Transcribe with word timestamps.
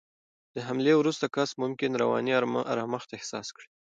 د 0.55 0.57
حملې 0.67 0.93
وروسته 0.97 1.25
کس 1.35 1.49
ممکن 1.63 1.91
رواني 2.01 2.31
آرامښت 2.73 3.09
احساس 3.17 3.47
کړي. 3.55 3.67